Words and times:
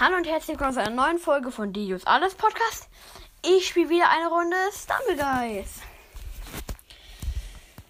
Hallo 0.00 0.16
und 0.16 0.28
herzlich 0.28 0.50
willkommen 0.50 0.74
zu 0.74 0.80
einer 0.80 0.94
neuen 0.94 1.18
Folge 1.18 1.50
von 1.50 1.72
Dios 1.72 2.06
Alles 2.06 2.36
Podcast. 2.36 2.88
Ich 3.44 3.66
spiele 3.66 3.90
wieder 3.90 4.08
eine 4.08 4.28
Runde 4.28 4.56
Stumble 4.72 5.16
Guys. 5.16 5.80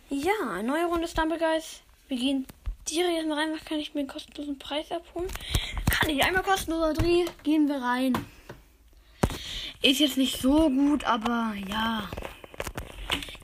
Ja, 0.08 0.32
eine 0.54 0.66
neue 0.66 0.86
Runde 0.86 1.06
Stumble 1.06 1.36
Guys. 1.36 1.82
Wir 2.08 2.16
gehen 2.16 2.46
direkt 2.90 3.30
rein. 3.30 3.52
Was 3.52 3.62
kann 3.66 3.78
ich 3.78 3.92
mir 3.92 4.00
einen 4.00 4.08
kostenlosen 4.08 4.58
Preis 4.58 4.90
abholen? 4.90 5.28
Kann 5.90 6.08
ich 6.08 6.24
einmal 6.24 6.42
kostenloser 6.42 6.94
Dreh? 6.94 7.26
Gehen 7.42 7.68
wir 7.68 7.82
rein. 7.82 8.14
Ist 9.82 10.00
jetzt 10.00 10.16
nicht 10.16 10.40
so 10.40 10.70
gut, 10.70 11.04
aber 11.04 11.52
ja. 11.68 12.08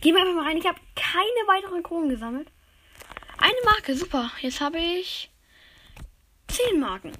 Gehen 0.01 0.15
wir 0.15 0.23
einfach 0.23 0.37
mal 0.37 0.47
rein. 0.47 0.57
Ich 0.57 0.67
habe 0.67 0.81
keine 0.97 1.49
weiteren 1.49 1.83
Kronen 1.83 2.09
gesammelt. 2.09 2.49
Eine 3.37 3.61
Marke, 3.67 3.95
super. 3.95 4.31
Jetzt 4.41 4.63
habe 4.63 4.79
ich 4.79 5.31
10 6.49 6.81
Marken. 6.81 7.13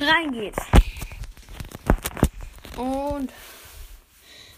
Rein 0.00 0.32
geht's. 0.32 0.58
Und 2.76 3.32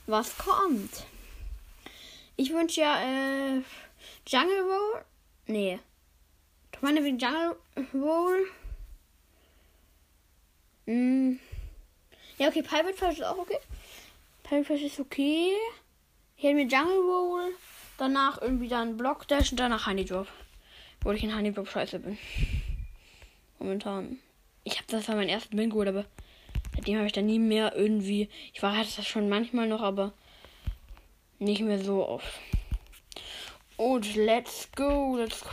was 0.07 0.37
kommt? 0.37 1.07
Ich 2.37 2.53
wünsche 2.53 2.83
ja 2.83 3.01
äh, 3.03 3.63
Jungle 4.27 4.63
Roll. 4.63 5.05
Nee. 5.47 5.79
Ich 6.73 6.83
meine 6.83 7.03
wegen 7.03 7.19
Jungle 7.19 7.57
Roll. 7.95 8.47
Hm. 10.87 11.41
Ja, 12.37 12.49
okay, 12.49 12.63
Pirate 12.63 12.95
Fish 12.95 13.19
ist 13.19 13.25
auch 13.25 13.39
okay. 13.39 13.59
Pirate 14.43 14.67
Fish 14.67 14.83
ist 14.83 15.01
okay. 15.01 15.53
Ich 16.37 16.45
hätte 16.45 16.55
mir 16.55 16.67
Jungle 16.67 16.99
Roll. 16.99 17.55
Danach 17.97 18.41
irgendwie 18.43 18.69
dann 18.69 18.97
Block 18.97 19.27
Dash 19.29 19.53
und 19.53 19.61
danach 19.61 19.87
Honey 19.87 20.05
Drop. 20.05 20.29
Wo 21.03 21.13
ich 21.13 21.23
in 21.23 21.35
Honey 21.35 21.53
Drop 21.53 21.69
scheiße 21.69 21.99
bin. 21.99 22.19
Momentan. 23.59 24.19
Ich 24.65 24.77
habe 24.77 24.87
das 24.89 25.09
war 25.09 25.17
mein 25.17 25.29
ersten 25.29 25.57
Bin 25.57 25.71
geholt, 25.71 25.89
aber 25.89 26.05
seitdem 26.75 26.97
habe 26.97 27.07
ich 27.07 27.13
dann 27.13 27.27
nie 27.27 27.39
mehr 27.39 27.75
irgendwie. 27.75 28.29
Ich 28.53 28.63
war 28.63 28.77
das 28.77 29.07
schon 29.07 29.29
manchmal 29.29 29.69
noch, 29.69 29.81
aber 29.81 30.13
nicht 31.39 31.63
mehr 31.63 31.83
so 31.83 32.07
oft. 32.07 32.41
Und 33.77 34.15
let's 34.15 34.71
go, 34.77 35.17
let's 35.17 35.43
go. 35.43 35.51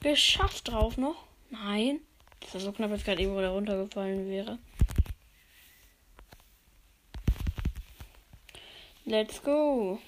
Geschafft 0.00 0.68
drauf 0.68 0.96
noch? 0.96 1.26
Nein. 1.50 2.00
Das 2.40 2.54
war 2.54 2.60
so 2.60 2.72
knapp, 2.72 2.90
dass 2.90 3.04
gerade 3.04 3.20
irgendwo 3.20 3.40
da 3.40 3.50
runtergefallen 3.50 4.28
wäre. 4.28 4.58
Let's 9.04 9.42
go. 9.42 9.98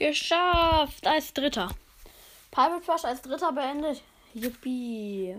Geschafft! 0.00 1.06
Als 1.06 1.34
Dritter. 1.34 1.68
Pirate 2.50 2.82
Flash 2.82 3.04
als 3.04 3.20
Dritter 3.20 3.52
beendet. 3.52 4.02
Yippie. 4.32 5.36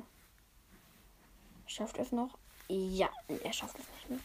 Schafft 1.65 1.97
es 1.97 2.11
noch? 2.11 2.37
Ja, 2.67 3.09
er 3.27 3.53
schafft 3.53 3.79
es 3.79 3.85
nicht 3.95 4.09
mehr. 4.11 4.19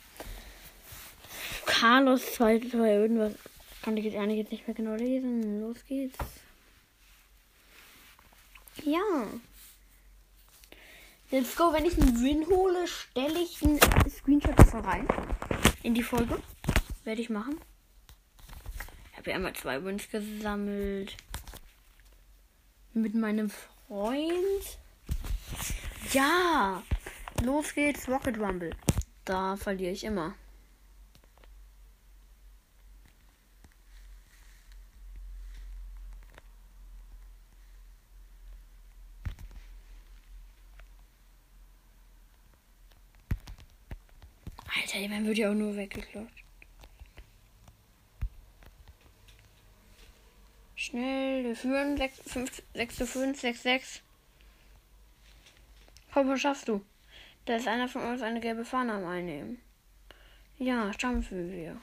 Carlos 1.65 2.35
2, 2.35 2.69
2 2.69 2.77
irgendwas. 2.77 3.33
Kann 3.81 3.97
ich 3.97 4.05
jetzt 4.05 4.19
eigentlich 4.19 4.37
jetzt 4.41 4.53
nicht 4.53 4.67
mehr 4.67 4.75
genau 4.75 4.95
lesen. 4.95 5.63
Los 5.63 5.83
geht's. 5.87 6.19
Ja. 8.85 9.01
Let's 11.31 11.57
go. 11.57 11.73
Wenn 11.73 11.87
ich 11.87 11.99
einen 11.99 12.23
Win 12.23 12.47
hole, 12.47 12.87
stelle 12.87 13.41
ich 13.41 13.63
einen 13.65 13.81
Screenshot 14.11 14.59
davon 14.59 14.85
rein. 14.85 15.09
In 15.83 15.95
die 15.95 16.03
Folge. 16.03 16.43
Werde 17.05 17.23
ich 17.23 17.31
machen. 17.31 17.59
Habe 19.27 19.33
ja 19.33 19.37
einmal 19.39 19.55
zwei 19.55 19.83
Wins 19.83 20.09
gesammelt. 20.09 21.17
Mit 22.93 23.17
meinem 23.17 23.51
Freund. 23.51 24.79
Ja. 26.13 26.81
Los 27.43 27.75
geht's, 27.75 28.09
Rocket 28.09 28.39
Rumble. 28.39 28.71
Da 29.25 29.57
verliere 29.57 29.91
ich 29.91 30.05
immer. 30.05 30.37
Alter, 44.73 44.99
die 45.01 45.27
wird 45.27 45.39
ja 45.39 45.51
auch 45.51 45.55
nur 45.55 45.75
weggeklaut. 45.75 46.46
Schnell, 50.87 51.43
wir 51.43 51.57
führen 51.57 51.97
6, 51.97 52.21
5, 52.27 52.63
6 52.75 52.97
zu 52.97 53.07
5, 53.09 53.41
6, 53.41 53.63
6. 53.65 54.03
Komm, 56.13 56.29
was 56.29 56.41
schaffst 56.41 56.69
du? 56.69 56.81
Da 57.45 57.57
ist 57.57 57.67
einer 57.67 57.89
von 57.89 58.03
uns 58.03 58.23
eine 58.23 58.39
gelbe 58.39 58.65
Fahne 58.65 58.93
am 58.93 59.05
Einnehmen. 59.05 59.61
Ja, 60.59 60.93
schaffen 60.97 61.53
wir. 61.53 61.81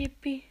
Yippie. 0.00 0.42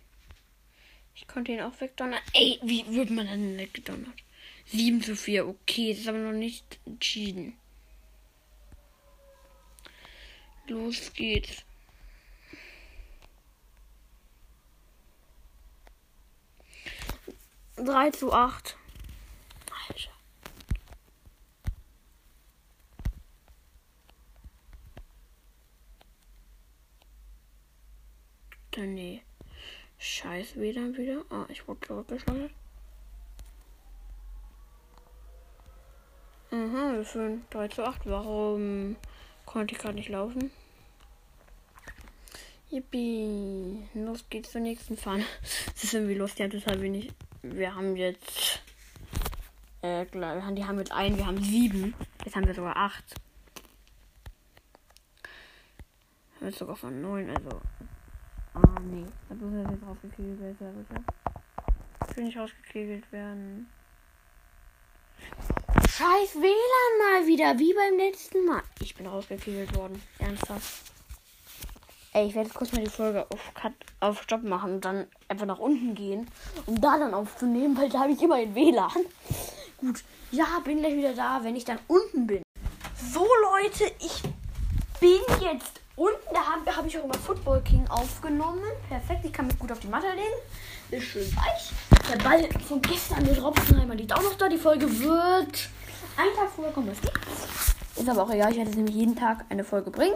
Ich 1.14 1.28
konnte 1.28 1.52
ihn 1.52 1.60
auch 1.60 1.82
wegdonnern. 1.82 2.22
Ey, 2.32 2.58
wie 2.64 2.88
wird 2.88 3.10
man 3.10 3.28
denn 3.28 3.58
weggedonnert? 3.58 4.24
7 4.68 5.02
zu 5.02 5.18
4, 5.18 5.46
okay, 5.46 5.92
das 5.92 6.04
ist 6.04 6.08
aber 6.08 6.20
noch 6.20 6.32
nicht 6.32 6.80
entschieden. 6.86 7.58
Los 10.68 11.12
geht's. 11.12 11.66
Drei 17.84 18.12
zu 18.12 18.32
acht. 18.32 18.78
Alter. 19.88 20.12
Dann 28.72 28.94
nee. 28.94 29.22
Scheiß 29.98 30.56
WLAN 30.56 30.96
wieder. 30.96 31.26
Ah, 31.30 31.46
ich 31.50 31.68
wurde 31.68 31.86
zurückgeschaltet. 31.86 32.52
Aha, 36.52 36.94
wir 36.94 37.04
führen 37.04 37.46
3 37.50 37.68
zu 37.68 37.84
8. 37.84 38.06
Warum 38.06 38.96
konnte 39.46 39.74
ich 39.74 39.82
gerade 39.82 39.96
nicht 39.96 40.10
laufen? 40.10 40.52
Yippie. 42.70 43.90
Los 43.94 44.30
geht's 44.30 44.52
zur 44.52 44.62
nächsten 44.62 44.96
Fahne. 44.96 45.26
Es 45.76 45.84
ist 45.84 45.94
irgendwie 45.96 46.14
lustig, 46.14 46.40
ja, 46.40 46.48
total 46.48 46.82
wenig. 46.82 47.12
Wir 47.44 47.76
haben 47.76 47.98
jetzt. 47.98 48.62
Äh, 49.82 50.06
die 50.06 50.66
haben 50.66 50.78
jetzt 50.80 50.94
ein, 50.94 51.18
wir 51.18 51.28
haben 51.28 51.44
sieben. 51.44 51.94
Jetzt 52.24 52.38
haben 52.38 52.48
wir 52.48 52.54
sogar 52.54 52.78
acht. 52.78 53.16
Wir 56.32 56.40
haben 56.40 56.48
jetzt 56.48 56.60
sogar 56.60 56.78
von 56.78 57.02
neun, 57.02 57.30
also. 57.30 57.62
Ah, 58.54 58.80
nee. 58.82 59.06
Da 59.28 59.36
muss 59.36 59.54
er 59.54 59.72
jetzt 59.72 59.84
rausgekegelt 59.86 60.62
werden, 60.62 60.86
bitte. 60.88 61.04
Ich 62.10 62.18
will 62.18 62.24
nicht 62.24 62.38
rausgekegelt 62.38 63.12
werden. 63.12 63.68
Scheiß 65.90 66.36
WLAN 66.36 66.98
mal 67.00 67.28
wieder, 67.28 67.60
wie 67.60 67.74
beim 67.74 67.98
letzten 67.98 68.46
Mal. 68.46 68.64
Ich 68.80 68.96
bin 68.96 69.06
rausgekegelt 69.06 69.76
worden. 69.76 70.02
Ernsthaft. 70.18 70.93
Ey, 72.16 72.28
ich 72.28 72.36
werde 72.36 72.48
jetzt 72.48 72.56
kurz 72.56 72.72
mal 72.72 72.84
die 72.84 72.92
Folge 72.92 73.26
auf, 73.32 73.54
Cut, 73.56 73.74
auf 74.00 74.22
Stopp 74.22 74.44
machen 74.44 74.76
und 74.76 74.86
dann 74.86 75.08
einfach 75.30 75.48
nach 75.48 75.58
unten 75.58 75.96
gehen, 75.96 76.28
um 76.68 76.80
da 76.80 77.00
dann 77.00 77.16
aufzunehmen, 77.16 77.76
weil 77.76 77.90
da 77.90 78.02
habe 78.02 78.12
ich 78.12 78.22
immer 78.22 78.36
ein 78.36 78.54
WLAN. 78.54 78.92
Gut, 79.80 80.04
ja, 80.30 80.46
bin 80.64 80.78
gleich 80.78 80.96
wieder 80.96 81.14
da, 81.14 81.40
wenn 81.42 81.56
ich 81.56 81.66
dann 81.66 81.80
unten 81.88 82.28
bin. 82.28 82.44
So, 83.12 83.28
Leute, 83.52 83.92
ich 84.00 84.22
bin 85.00 85.22
jetzt 85.42 85.82
unten. 85.96 86.34
Da 86.34 86.46
habe 86.46 86.78
hab 86.78 86.86
ich 86.86 87.00
auch 87.00 87.04
immer 87.04 87.16
Football 87.16 87.62
King 87.62 87.88
aufgenommen. 87.88 88.62
Perfekt, 88.90 89.26
ich 89.26 89.34
kann 89.34 89.48
mich 89.48 89.58
gut 89.58 89.72
auf 89.72 89.80
die 89.80 89.88
Matte 89.88 90.10
legen. 90.12 90.22
Ist 90.92 91.06
schön 91.06 91.36
weich. 91.36 91.72
Der 92.12 92.24
Ball 92.24 92.48
von 92.68 92.80
gestern, 92.84 93.24
der 93.26 93.42
Robbenheimer, 93.42 93.96
liegt 93.96 94.14
auch 94.14 94.22
noch 94.22 94.36
da. 94.36 94.48
Die 94.48 94.58
Folge 94.58 94.86
wird 95.00 95.70
einen 96.16 96.36
Tag 96.36 96.50
vorher 96.56 96.74
kommen. 96.74 96.92
Ist 97.96 98.10
aber 98.10 98.22
auch 98.22 98.30
egal, 98.30 98.52
ich 98.52 98.58
werde 98.58 98.72
nämlich 98.72 98.96
jeden 98.96 99.16
Tag 99.16 99.46
eine 99.50 99.64
Folge 99.64 99.90
bringen. 99.90 100.16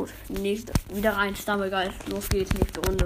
Gut, 0.00 0.14
nächste. 0.28 0.72
Wieder 0.88 1.12
rein, 1.14 1.36
Stammelgeist. 1.36 2.08
Los 2.08 2.26
geht's, 2.30 2.54
nächste 2.54 2.80
Runde. 2.80 3.04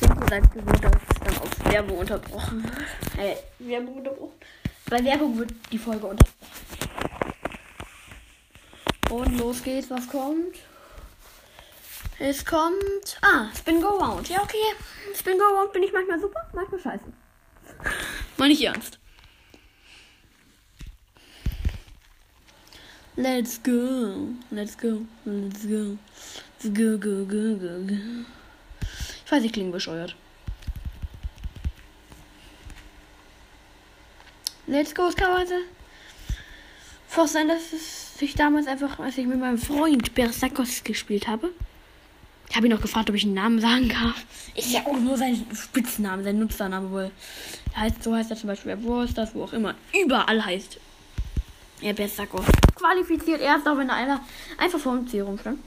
Ich 0.00 0.08
bin 0.08 0.28
seid 0.28 0.52
gewohnt, 0.52 0.82
dass 0.82 0.92
es 0.92 1.20
dann 1.24 1.38
auf 1.38 1.64
Werbung 1.72 1.98
unterbrochen 1.98 2.64
wird. 2.64 2.74
Äh, 3.16 3.36
Werbung 3.60 3.98
unterbrochen. 3.98 4.32
Bei 4.90 5.04
Werbung 5.04 5.38
wird 5.38 5.52
die 5.70 5.78
Folge 5.78 6.04
unterbrochen. 6.04 6.48
Und 9.10 9.38
los 9.38 9.62
geht's, 9.62 9.88
was 9.88 10.08
kommt? 10.08 10.56
Es 12.18 12.44
kommt. 12.44 13.18
Ah, 13.22 13.46
Spin 13.56 13.80
Go 13.80 13.90
Round. 13.90 14.28
Ja, 14.28 14.42
okay. 14.42 14.74
Spin 15.14 15.38
Go 15.38 15.44
Round 15.44 15.72
bin 15.72 15.84
ich 15.84 15.92
manchmal 15.92 16.18
super, 16.18 16.44
manchmal 16.52 16.80
scheiße. 16.80 17.04
Mal 18.36 18.48
nicht 18.48 18.62
ernst. 18.62 18.98
Let's 23.16 23.62
go. 23.62 24.28
Let's 24.50 24.76
go. 24.76 25.00
Let's 25.24 25.66
go. 25.66 25.96
Let's 26.62 26.78
go, 26.78 26.98
go, 26.98 27.24
go, 27.24 27.56
go, 27.56 27.86
go. 27.86 27.96
Ich 29.24 29.32
weiß, 29.32 29.42
ich 29.42 29.52
klinge 29.52 29.72
bescheuert. 29.72 30.14
Let's 34.66 34.94
go, 34.94 35.10
kann 35.16 35.30
also 35.30 35.54
fast 37.08 37.32
sein, 37.32 37.48
dass 37.48 37.72
es 37.72 38.18
sich 38.18 38.34
damals 38.34 38.66
einfach, 38.66 38.98
als 38.98 39.16
ich 39.16 39.26
mit 39.26 39.38
meinem 39.38 39.58
Freund 39.58 40.14
Bersakos 40.14 40.84
gespielt 40.84 41.26
habe, 41.26 41.50
ich 42.50 42.56
habe 42.56 42.66
ihn 42.66 42.72
noch 42.72 42.82
gefragt, 42.82 43.08
ob 43.08 43.16
ich 43.16 43.24
einen 43.24 43.34
Namen 43.34 43.60
sagen 43.60 43.88
darf. 43.88 44.24
Ist 44.54 44.72
ja 44.72 44.84
auch 44.86 44.98
nur 44.98 45.16
sein 45.16 45.46
Spitzname, 45.54 46.22
sein 46.22 46.38
Nutzername 46.38 46.90
wohl. 46.90 47.10
Heißt, 47.74 48.02
so 48.02 48.14
heißt 48.14 48.30
er 48.30 48.36
zum 48.36 48.48
Beispiel 48.48 48.76
Brawl 48.76 49.06
das 49.08 49.34
wo 49.34 49.44
auch 49.44 49.52
immer. 49.52 49.74
Überall 49.98 50.44
heißt 50.44 50.78
er 51.80 51.94
Bersakos. 51.94 52.44
Qualifiziert 52.76 53.40
erst 53.40 53.66
auch 53.66 53.76
wenn 53.78 53.90
einer 53.90 54.20
einfach 54.58 54.78
vor 54.78 54.94
dem 54.94 55.08
C 55.08 55.20
rumstand. 55.20 55.58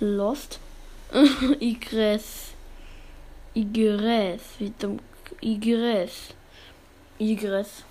Lost. 0.00 0.58
Igres. 1.60 2.48
Igres. 3.54 4.42
Wie 4.58 4.72
dumm. 4.78 4.98
Igres. 5.40 6.34
Igres. 7.18 7.84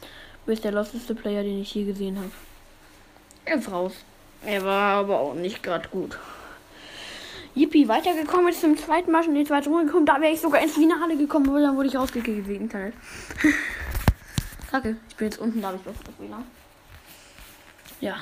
Du 0.00 0.06
bist 0.46 0.64
der 0.64 0.72
losteste 0.72 1.14
Player, 1.14 1.42
den 1.42 1.62
ich 1.62 1.74
je 1.74 1.84
gesehen 1.84 2.18
habe. 2.18 2.30
Er 3.46 3.56
ist 3.56 3.72
raus. 3.72 3.94
Er 4.44 4.64
war 4.64 4.96
aber 4.98 5.18
auch 5.20 5.34
nicht 5.34 5.62
gerade 5.62 5.88
gut. 5.88 6.18
Yippie, 7.54 7.88
weitergekommen 7.88 8.48
ist 8.48 8.60
zum 8.60 8.76
zweiten 8.76 9.10
Mal 9.10 9.24
schon 9.24 9.34
in 9.34 9.40
die 9.40 9.48
zweite 9.48 9.68
Runde 9.70 9.86
gekommen. 9.86 10.06
Da 10.06 10.20
wäre 10.20 10.32
ich 10.32 10.40
sogar 10.40 10.62
ins 10.62 10.74
Finale 10.74 11.16
gekommen, 11.16 11.48
aber 11.48 11.60
dann 11.60 11.76
wurde 11.76 11.88
ich 11.88 11.96
rausgekickt 11.96 12.46
wegen 12.46 12.64
Internet. 12.64 12.94
Kacke, 14.70 14.96
ich 15.08 15.16
bin 15.16 15.28
jetzt 15.28 15.40
unten, 15.40 15.60
da 15.60 15.68
habe 15.68 15.78
ich 15.78 15.82
das 15.82 15.96
WLAN. 16.18 16.44
Ja, 18.00 18.16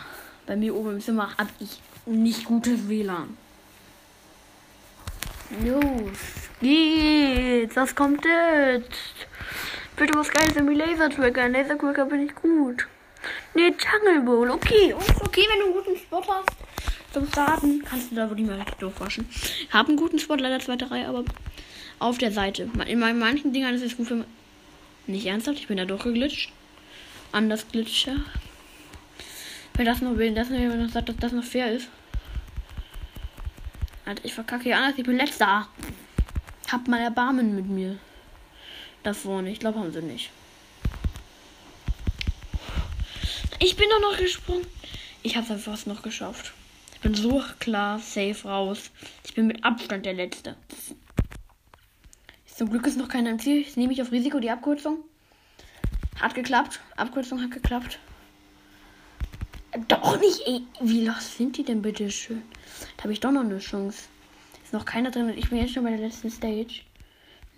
bei 0.46 0.56
mir 0.56 0.74
oben 0.74 0.94
im 0.94 1.00
Zimmer 1.00 1.36
habe 1.38 1.50
ich 1.60 1.80
nicht 2.04 2.44
gutes 2.44 2.88
WLAN. 2.88 3.36
Los 5.64 6.18
geht's, 6.60 7.76
was 7.76 7.94
kommt 7.94 8.24
jetzt? 8.24 9.26
Bitte 9.96 10.18
was 10.18 10.30
Geiles 10.30 10.56
im 10.56 10.68
Laser 10.68 11.10
Tracker. 11.10 11.48
Laser 11.48 11.78
Tracker 11.78 12.06
bin 12.06 12.26
ich 12.26 12.34
gut. 12.34 12.86
Ne, 13.54 13.68
Jungle 13.68 14.22
Bowl. 14.24 14.50
Okay, 14.50 14.92
und 14.92 15.22
okay, 15.22 15.44
wenn 15.48 15.60
du 15.60 15.64
einen 15.66 15.74
guten 15.74 15.96
Spot 15.96 16.22
hast. 16.22 16.56
Zum 17.12 17.26
Starten 17.28 17.82
kannst 17.84 18.10
du 18.10 18.16
da 18.16 18.28
wirklich 18.28 18.46
mal 18.46 18.64
durchwaschen. 18.78 19.26
Ich 19.30 19.72
habe 19.72 19.88
einen 19.88 19.96
guten 19.96 20.18
Spot, 20.18 20.34
leider 20.34 20.60
zweite 20.60 20.90
Reihe, 20.90 21.08
aber 21.08 21.24
auf 21.98 22.18
der 22.18 22.32
Seite. 22.32 22.68
In 22.86 22.98
manchen 22.98 23.52
Dingern 23.52 23.74
ist 23.74 23.82
es 23.82 23.96
gut 23.96 24.08
für. 24.08 24.24
Nicht 25.06 25.26
ernsthaft, 25.26 25.58
ich 25.58 25.68
bin 25.68 25.78
da 25.78 25.84
durchgeglitscht. 25.84 26.52
Anders 27.32 27.66
glitscher. 27.68 28.16
Wenn 29.78 29.86
das 29.86 30.00
noch, 30.00 30.18
wenn 30.18 30.34
das 30.34 30.50
noch 30.50 30.88
sagt, 30.88 31.08
dass 31.08 31.16
das 31.18 31.30
noch 31.30 31.44
fair 31.44 31.70
ist. 31.72 31.88
Alter, 34.04 34.24
ich 34.24 34.34
verkacke 34.34 34.64
hier 34.64 34.76
anders, 34.76 34.98
ich 34.98 35.04
bin 35.04 35.16
letzter. 35.16 35.68
Hab 36.68 36.88
mal 36.88 37.00
Erbarmen 37.00 37.54
mit 37.54 37.66
mir 37.66 37.96
da 39.04 39.14
vorne. 39.14 39.52
Ich 39.52 39.60
glaube, 39.60 39.78
haben 39.78 39.92
sie 39.92 40.02
nicht. 40.02 40.30
Ich 43.60 43.76
bin 43.76 43.88
doch 43.88 44.00
noch 44.00 44.18
gesprungen. 44.18 44.66
Ich 45.22 45.36
habe 45.36 45.54
es 45.54 45.62
fast 45.62 45.86
noch 45.86 46.02
geschafft. 46.02 46.54
Ich 46.94 47.00
bin 47.00 47.14
so 47.14 47.40
klar 47.60 48.00
safe 48.00 48.48
raus. 48.48 48.90
Ich 49.24 49.34
bin 49.34 49.46
mit 49.46 49.62
Abstand 49.62 50.04
der 50.04 50.14
Letzte. 50.14 50.56
Zum 52.52 52.68
Glück 52.68 52.84
ist 52.88 52.98
noch 52.98 53.08
keiner 53.08 53.30
im 53.30 53.38
Ziel. 53.38 53.60
Ich 53.60 53.76
nehme 53.76 53.92
ich 53.92 54.02
auf 54.02 54.10
Risiko 54.10 54.40
die 54.40 54.50
Abkürzung. 54.50 55.04
Hat 56.20 56.34
geklappt. 56.34 56.80
Abkürzung 56.96 57.40
hat 57.40 57.52
geklappt. 57.52 58.00
Doch 59.88 60.18
nicht, 60.18 60.40
ey. 60.46 60.62
Wie 60.80 61.06
los 61.06 61.36
sind 61.36 61.56
die 61.56 61.64
denn 61.64 61.82
bitte 61.82 62.10
schön? 62.10 62.42
Da 62.96 63.04
habe 63.04 63.12
ich 63.12 63.20
doch 63.20 63.30
noch 63.30 63.42
eine 63.42 63.58
Chance. 63.58 64.04
Ist 64.64 64.72
noch 64.72 64.84
keiner 64.84 65.10
drin 65.10 65.26
und 65.26 65.38
ich 65.38 65.50
bin 65.50 65.58
jetzt 65.58 65.74
schon 65.74 65.84
bei 65.84 65.90
der 65.90 66.00
letzten 66.00 66.30
Stage. 66.30 66.82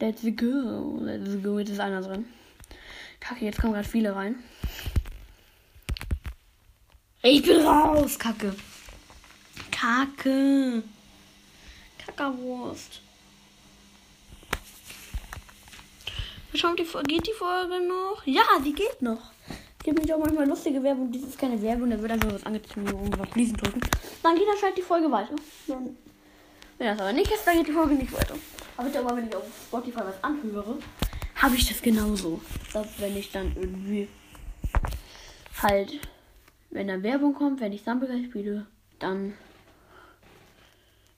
Let's 0.01 0.23
go. 0.23 0.99
Let's 1.01 1.43
go. 1.43 1.59
Jetzt 1.59 1.71
ist 1.71 1.81
einer 1.81 2.01
drin. 2.01 2.27
Kacke, 3.21 3.45
jetzt 3.45 3.61
kommen 3.61 3.75
gerade 3.75 3.89
viele 3.89 4.15
rein. 4.15 4.43
Ich 7.23 7.43
bin 7.43 7.61
raus, 7.61 8.19
Kacke. 8.19 8.57
Kacke. 9.71 10.83
Kackerwurst. 11.99 13.03
Schaut 16.55 16.79
die, 16.79 16.87
geht 17.07 17.27
die 17.27 17.33
Folge 17.33 17.81
noch? 17.87 18.23
Ja, 18.25 18.43
sie 18.63 18.73
geht 18.73 19.03
noch. 19.03 19.33
Es 19.81 19.85
gibt 19.85 19.97
nämlich 19.97 20.13
auch 20.13 20.19
manchmal 20.19 20.47
lustige 20.47 20.83
Werbung. 20.83 21.11
Dies 21.11 21.23
ist 21.23 21.39
keine 21.39 21.61
Werbung, 21.63 21.89
da 21.89 21.99
wird 21.99 22.13
einfach 22.13 22.35
was 22.35 22.45
angezogen 22.45 22.87
und 22.87 23.19
was 23.19 23.31
fließen 23.31 23.57
drücken. 23.57 23.81
Dann 24.23 24.35
geht 24.37 24.47
anscheinend 24.53 24.77
die 24.77 24.83
Folge 24.83 25.11
weiter. 25.11 25.35
Dann, 25.69 25.97
wenn 26.77 26.87
das 26.87 27.01
aber 27.01 27.15
nicht 27.15 27.33
ist, 27.33 27.47
dann 27.47 27.57
geht 27.57 27.69
die 27.69 27.73
Folge 27.73 27.95
nicht 27.95 28.13
weiter. 28.13 28.35
Aber 28.77 28.99
aber 28.99 29.17
wenn 29.17 29.29
ich 29.29 29.35
auf 29.35 29.45
Spotify 29.69 30.01
was 30.01 30.23
anhöre, 30.23 30.77
habe 31.37 31.57
ich 31.57 31.67
das 31.67 31.81
genauso. 31.81 32.43
Dass 32.75 32.89
wenn 32.99 33.17
ich 33.17 33.33
dann 33.33 33.57
irgendwie 33.57 34.09
halt, 35.63 35.99
wenn 36.69 36.89
dann 36.89 37.03
Werbung 37.03 37.33
kommt, 37.33 37.63
wenn 37.63 37.73
ich 37.73 37.83
Sample 37.83 38.23
spiele, 38.25 38.67
dann 38.99 39.33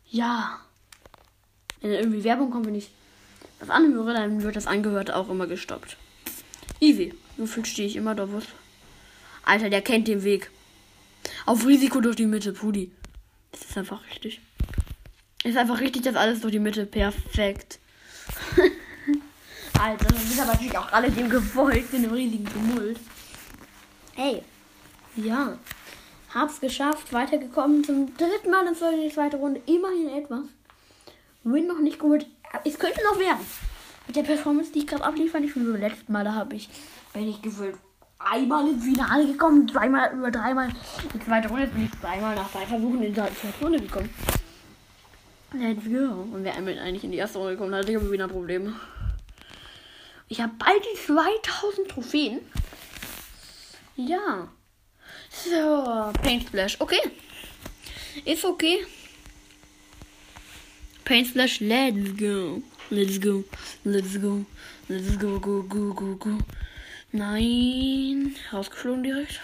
ja. 0.08 0.60
Wenn 1.80 1.90
dann 1.90 2.00
irgendwie 2.00 2.22
Werbung 2.22 2.52
kommt, 2.52 2.66
wenn 2.66 2.76
ich 2.76 2.92
was 3.58 3.70
anhöre, 3.70 4.14
dann 4.14 4.40
wird 4.44 4.54
das 4.54 4.68
angehört 4.68 5.12
auch 5.12 5.28
immer 5.30 5.48
gestoppt. 5.48 5.96
Easy. 6.78 7.12
Viel 7.46 7.64
stehe 7.64 7.88
ich 7.88 7.96
immer 7.96 8.14
da 8.14 8.32
was. 8.32 8.44
Alter, 9.44 9.70
der 9.70 9.82
kennt 9.82 10.08
den 10.08 10.22
Weg. 10.22 10.50
Auf 11.46 11.66
Risiko 11.66 12.00
durch 12.00 12.16
die 12.16 12.26
Mitte, 12.26 12.52
Pudi. 12.52 12.90
Das 13.50 13.62
ist 13.62 13.78
einfach 13.78 14.00
richtig. 14.10 14.40
Ist 15.44 15.56
einfach 15.56 15.80
richtig, 15.80 16.02
dass 16.02 16.14
alles 16.14 16.40
durch 16.40 16.52
die 16.52 16.58
Mitte. 16.58 16.86
Perfekt. 16.86 17.78
Alter, 19.80 20.06
das 20.06 20.28
sind 20.28 20.40
aber 20.40 20.52
natürlich 20.52 20.78
auch 20.78 20.92
alle 20.92 21.10
dem 21.10 21.28
gefolgt 21.28 21.92
in 21.92 22.04
einem 22.04 22.12
riesigen 22.12 22.44
Tumult. 22.44 22.98
Hey. 24.14 24.42
Ja. 25.16 25.58
Hab's 26.32 26.60
geschafft. 26.60 27.12
Weitergekommen 27.12 27.84
zum 27.84 28.16
dritten 28.16 28.50
Mal 28.50 28.66
in 28.66 29.00
die 29.02 29.14
zweite 29.14 29.36
Runde. 29.36 29.60
Immerhin 29.66 30.08
etwas. 30.08 30.44
Win 31.44 31.66
noch 31.66 31.80
nicht 31.80 31.98
geholt. 31.98 32.26
Es 32.64 32.78
könnte 32.78 33.00
noch 33.02 33.18
werden. 33.18 33.44
Mit 34.06 34.16
der 34.16 34.22
Performance, 34.22 34.72
die 34.72 34.80
ich 34.80 34.86
gerade 34.86 35.04
abliefere, 35.04 35.42
ich 35.42 35.54
bin 35.54 35.70
beim 35.70 35.80
letzten 35.80 36.12
Mal, 36.12 36.24
da 36.24 36.34
habe 36.34 36.56
ich, 36.56 36.68
wenn 37.12 37.28
ich 37.28 37.40
gefühlt, 37.40 37.76
einmal 38.18 38.68
ins 38.68 38.84
Finale 38.84 39.26
gekommen, 39.26 39.68
zweimal 39.68 40.12
über 40.12 40.30
dreimal 40.30 40.68
in 41.12 41.20
zweite 41.20 41.48
Runde. 41.48 41.66
Bin 41.68 41.84
ich 41.84 42.00
zweimal 42.00 42.34
nach 42.34 42.50
drei 42.50 42.66
Versuchen 42.66 43.02
in 43.02 43.14
die 43.14 43.20
zweite 43.20 43.64
Runde 43.64 43.80
gekommen. 43.80 44.10
Let's 45.54 45.84
go. 45.84 46.28
Und 46.32 46.44
wer 46.44 46.56
eigentlich 46.56 47.04
in 47.04 47.12
die 47.12 47.18
erste 47.18 47.38
Runde 47.38 47.56
kommt, 47.56 47.74
hat 47.74 47.88
ich 47.88 47.96
aber 47.96 48.10
wieder 48.10 48.28
Probleme. 48.28 48.74
Ich 50.28 50.40
habe 50.40 50.52
bald 50.58 50.82
die 50.82 50.98
2000 50.98 51.88
Trophäen. 51.88 52.40
Ja. 53.96 54.48
So, 55.30 56.12
Paint 56.22 56.44
Splash. 56.48 56.80
Okay. 56.80 57.00
Ist 58.24 58.44
okay. 58.44 58.86
Paint 61.04 61.28
Splash, 61.28 61.60
let's 61.60 62.16
go. 62.16 62.62
Let's 62.92 63.18
go. 63.18 63.42
Let's 63.86 64.18
go. 64.18 64.44
Let's 64.86 65.16
go, 65.16 65.38
go, 65.40 65.62
go, 65.62 65.94
go, 65.94 66.14
go. 66.16 66.38
Nein. 67.10 68.36
Rausgeflogen 68.52 69.02
direkt. 69.02 69.40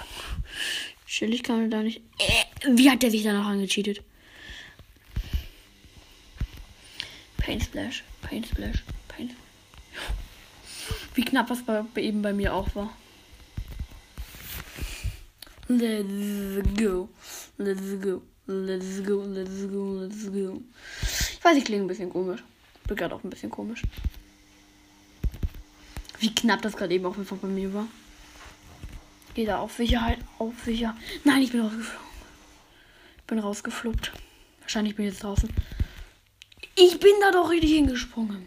Chillig 1.06 1.42
kann 1.44 1.60
man 1.60 1.70
da 1.70 1.82
nicht. 1.82 2.02
Äh, 2.18 2.76
wie 2.76 2.90
hat 2.90 3.02
der 3.02 3.10
sich 3.10 3.22
danach 3.22 3.46
angecheatet? 3.46 4.02
Paint 7.38 7.62
Splash, 7.64 8.04
Paint 8.20 8.48
Splash, 8.48 8.84
Paint. 9.08 9.32
Wie 11.14 11.24
knapp 11.24 11.48
was 11.48 11.62
bei, 11.62 11.82
eben 11.96 12.20
bei 12.20 12.34
mir 12.34 12.52
auch 12.52 12.68
war. 12.74 12.94
Let's 15.68 16.68
go. 16.76 17.08
Let's 17.56 17.98
go. 18.02 18.20
Let's 18.46 19.02
go. 19.02 19.22
Let's 19.24 19.66
go. 19.72 20.00
Let's 20.02 20.30
go. 20.30 20.62
Ich 21.00 21.42
weiß, 21.42 21.56
ich 21.56 21.64
klinge 21.64 21.84
ein 21.84 21.88
bisschen 21.88 22.10
komisch. 22.10 22.42
Bin 22.88 22.96
gerade 22.96 23.14
auch 23.14 23.22
ein 23.22 23.30
bisschen 23.30 23.50
komisch. 23.50 23.82
Wie 26.18 26.34
knapp 26.34 26.62
das 26.62 26.76
gerade 26.76 26.94
eben 26.94 27.06
auch 27.06 27.16
einfach 27.16 27.36
bei 27.36 27.46
mir 27.46 27.72
war. 27.72 27.86
Geh 29.34 29.44
da 29.44 29.58
auf 29.58 29.74
Sicherheit. 29.74 30.18
Auf 30.38 30.54
Sicherheit. 30.64 30.96
Nein, 31.22 31.42
ich 31.42 31.52
bin 31.52 31.60
rausgeflogen. 31.60 32.08
Ich 33.18 33.24
bin 33.24 33.38
rausgefluppt. 33.38 34.12
Wahrscheinlich 34.62 34.96
bin 34.96 35.06
ich 35.06 35.12
jetzt 35.12 35.22
draußen. 35.22 35.48
Ich 36.74 36.98
bin 36.98 37.12
da 37.20 37.30
doch 37.30 37.50
richtig 37.50 37.72
hingesprungen. 37.72 38.46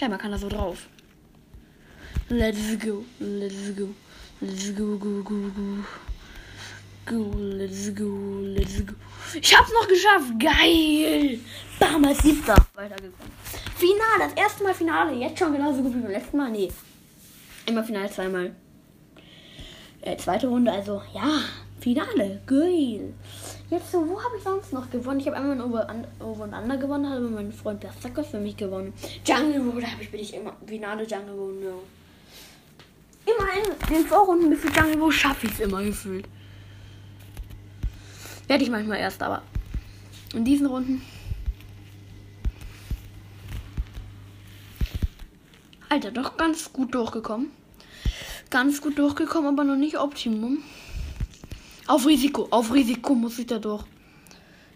Ja, 0.00 0.08
man 0.08 0.18
kann 0.18 0.32
da 0.32 0.38
so 0.38 0.48
drauf. 0.48 0.86
Let's 2.28 2.78
go. 2.78 3.04
Let's 3.20 3.74
go. 3.76 3.88
Let's 4.40 4.74
go, 4.76 4.98
go, 4.98 5.22
go, 5.22 5.50
go. 5.54 5.84
Go, 7.04 7.32
let's 7.36 7.94
go, 7.94 8.40
let's 8.42 8.84
go. 8.86 8.94
Ich 9.34 9.56
hab's 9.56 9.72
noch 9.72 9.88
geschafft. 9.88 10.38
Geil. 10.38 11.40
Bam, 11.78 12.04
als 12.04 12.18
siebter. 12.18 12.54
Weitergekommen. 12.74 13.32
Finale, 13.82 14.30
das 14.30 14.32
erste 14.34 14.62
Mal 14.62 14.74
Finale. 14.74 15.12
Jetzt 15.16 15.40
schon 15.40 15.52
genauso 15.52 15.82
gut 15.82 15.92
wie 15.96 16.00
beim 16.00 16.12
letzten 16.12 16.36
Mal. 16.36 16.52
Nee. 16.52 16.70
Immer 17.66 17.82
Finale 17.82 18.08
zweimal. 18.08 18.54
Äh, 20.02 20.16
zweite 20.18 20.46
Runde, 20.46 20.70
also 20.70 21.02
ja. 21.12 21.40
Finale. 21.80 22.40
Geil. 22.46 23.12
Jetzt 23.70 23.92
wo 23.92 24.22
habe 24.22 24.36
ich 24.36 24.44
sonst 24.44 24.72
noch 24.72 24.88
gewonnen? 24.88 25.18
Ich 25.18 25.26
habe 25.26 25.36
einmal 25.36 25.56
ein 25.56 25.60
Over, 25.60 25.88
Over 26.20 26.44
und 26.44 26.80
gewonnen, 26.80 27.10
habe 27.10 27.28
mein 27.28 27.52
Freund 27.52 27.80
Bersakos 27.80 28.28
für 28.28 28.38
mich 28.38 28.56
gewonnen. 28.56 28.92
Jungle 29.26 29.60
Road 29.60 29.84
habe 29.84 30.00
ich 30.00 30.10
bin 30.12 30.20
ich 30.20 30.32
immer. 30.32 30.54
Finale 30.64 31.02
Jungle 31.02 31.34
Road, 31.34 31.54
no. 31.64 31.82
Immerhin, 33.26 33.64
den 33.90 34.06
Vorrunden 34.06 34.48
bis 34.48 34.62
Jungle 34.62 35.00
Road 35.00 35.12
schaffe 35.12 35.46
ich 35.46 35.54
es 35.54 35.60
immer 35.60 35.82
gefühlt. 35.82 36.28
Werde 38.46 38.62
ich 38.62 38.70
manchmal 38.70 38.98
erst, 38.98 39.20
aber 39.20 39.42
in 40.34 40.44
diesen 40.44 40.66
Runden. 40.66 41.02
Alter, 45.92 46.10
doch 46.10 46.38
ganz 46.38 46.72
gut 46.72 46.94
durchgekommen. 46.94 47.50
Ganz 48.48 48.80
gut 48.80 48.96
durchgekommen, 48.96 49.50
aber 49.50 49.62
noch 49.62 49.76
nicht 49.76 49.98
Optimum. 49.98 50.64
Auf 51.86 52.06
Risiko, 52.06 52.48
auf 52.50 52.72
Risiko 52.72 53.14
muss 53.14 53.38
ich 53.38 53.46
da 53.46 53.58
durch. 53.58 53.84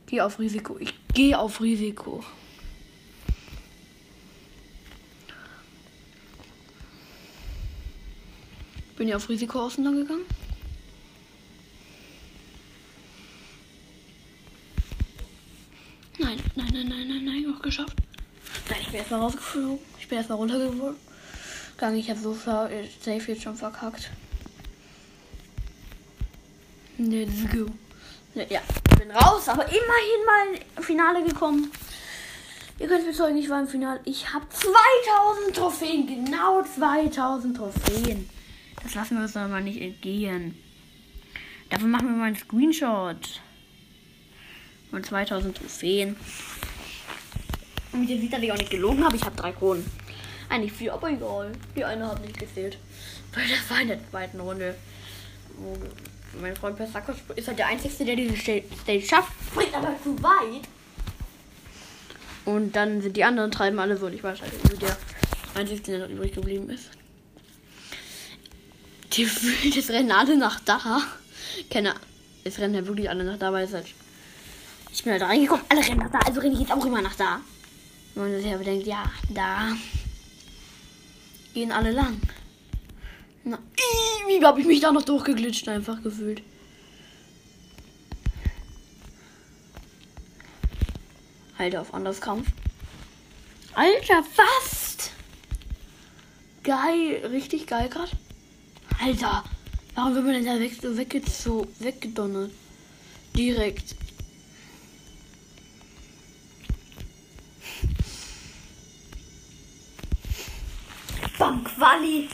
Geh 0.04 0.20
auf 0.20 0.38
Risiko. 0.38 0.76
Ich 0.78 0.92
gehe 1.14 1.38
auf 1.38 1.62
Risiko. 1.62 2.22
Bin 8.98 9.08
ja 9.08 9.16
auf 9.16 9.30
Risiko 9.30 9.60
außen 9.60 9.84
lang 9.84 9.96
gegangen. 9.96 10.26
Nein, 16.18 16.38
nein, 16.56 16.68
nein, 16.74 16.88
nein, 16.88 17.08
nein, 17.08 17.24
nein, 17.24 17.42
noch 17.44 17.62
geschafft. 17.62 18.05
Bin 18.96 19.02
erstmal 19.02 19.20
rausgeflogen. 19.20 19.78
Ich 20.00 20.08
bin 20.08 20.16
erstmal 20.16 20.38
runtergegangen. 20.38 20.96
Ich 21.98 22.08
habe 22.08 22.18
so 22.18 22.32
safe 22.32 22.88
jetzt 23.26 23.42
schon 23.42 23.54
verkackt. 23.54 24.10
Let's 26.96 27.46
go. 27.52 27.66
Ja, 28.34 28.62
ich 28.90 28.98
bin 28.98 29.10
raus, 29.10 29.50
aber 29.50 29.64
immerhin 29.64 30.24
mal 30.24 30.46
im 30.78 30.82
Finale 30.82 31.22
gekommen. 31.24 31.70
Ihr 32.78 32.88
könnt 32.88 33.06
bezeugen, 33.06 33.36
ich 33.36 33.50
war 33.50 33.60
im 33.60 33.68
Finale. 33.68 34.00
Ich 34.06 34.32
habe 34.32 34.46
2000 34.48 35.54
Trophäen. 35.54 36.06
Genau 36.06 36.62
2000 36.62 37.54
Trophäen. 37.54 38.30
Das 38.82 38.94
lassen 38.94 39.16
wir 39.16 39.24
uns 39.24 39.36
aber 39.36 39.60
nicht 39.60 39.82
entgehen. 39.82 40.56
Dafür 41.68 41.88
machen 41.88 42.08
wir 42.08 42.16
mal 42.16 42.28
einen 42.28 42.36
Screenshot. 42.36 43.42
Und 44.90 45.04
2000 45.04 45.54
Trophäen. 45.54 46.16
Und 47.96 48.08
ihr 48.08 48.20
seht, 48.20 48.32
dass 48.32 48.42
ich 48.42 48.52
auch 48.52 48.58
nicht 48.58 48.70
gelogen 48.70 49.04
habe. 49.04 49.16
Ich 49.16 49.24
habe 49.24 49.36
drei 49.36 49.52
Kronen. 49.52 49.84
Eigentlich 50.48 50.72
viel, 50.72 50.90
aber 50.90 51.10
egal. 51.10 51.52
Die 51.74 51.84
eine 51.84 52.06
hat 52.06 52.20
nicht 52.20 52.38
gezählt. 52.38 52.78
Weil 53.34 53.44
das 53.48 53.70
war 53.70 53.80
in 53.80 53.88
der 53.88 54.10
zweiten 54.10 54.38
Runde. 54.38 54.74
Mein 56.40 56.54
Freund 56.54 56.76
Pesakos 56.76 57.16
ist 57.34 57.48
halt 57.48 57.58
der 57.58 57.68
Einzige, 57.68 58.04
der 58.04 58.16
diese 58.16 58.36
Stage 58.36 59.02
schafft. 59.02 59.32
Springt 59.50 59.74
aber 59.74 59.94
zu 60.02 60.22
weit. 60.22 60.68
Und 62.44 62.76
dann 62.76 63.00
sind 63.00 63.16
die 63.16 63.24
anderen 63.24 63.50
treiben 63.50 63.78
alle 63.78 63.96
so. 63.96 64.06
Und 64.06 64.14
ich 64.14 64.22
war 64.22 64.38
halt 64.38 64.52
irgendwie 64.52 64.76
der 64.76 64.96
Einzige, 65.54 65.82
der 65.82 65.98
noch 66.00 66.08
übrig 66.08 66.32
geblieben 66.34 66.68
ist. 66.68 66.90
Die 69.14 69.24
das 69.74 69.88
rennen 69.88 70.12
alle 70.12 70.36
nach 70.36 70.60
da. 70.60 71.00
Keine 71.70 71.94
Es 72.44 72.58
rennen 72.58 72.74
ja 72.74 72.86
wirklich 72.86 73.08
alle 73.08 73.24
nach 73.24 73.38
da, 73.38 73.52
weil 73.52 73.64
es 73.64 73.72
halt. 73.72 73.86
Ich 74.92 75.02
bin 75.02 75.12
halt 75.12 75.22
reingekommen, 75.22 75.64
alle 75.68 75.80
rennen 75.80 75.98
nach 75.98 76.10
da, 76.10 76.18
also 76.20 76.40
renne 76.40 76.54
ich 76.54 76.60
jetzt 76.60 76.72
auch 76.72 76.84
immer 76.84 77.02
nach 77.02 77.16
da. 77.16 77.40
Und 78.16 78.32
man 78.32 78.42
sich 78.42 78.52
aber 78.52 78.64
denkt, 78.64 78.86
ja, 78.86 79.04
da 79.28 79.76
gehen 81.52 81.70
alle 81.70 81.92
lang. 81.92 82.18
Na, 83.44 83.58
wie 84.26 84.42
habe 84.42 84.60
ich 84.60 84.66
mich 84.66 84.80
da 84.80 84.90
noch 84.90 85.02
durchgeglitscht, 85.02 85.68
einfach 85.68 86.02
gefühlt. 86.02 86.42
Alter, 91.58 91.82
auf 91.82 91.92
Anderskampf. 91.92 92.48
Alter, 93.74 94.24
fast! 94.24 95.12
Geil, 96.62 97.26
richtig 97.30 97.66
geil 97.66 97.90
gerade. 97.90 98.12
Alter, 98.98 99.44
warum 99.94 100.14
wird 100.14 100.24
man 100.24 100.34
denn 100.34 100.46
da 100.46 100.58
weg, 100.58 100.72
weggedonnert? 101.80 102.50
Direkt. 103.36 103.94
Quali. 111.86 112.28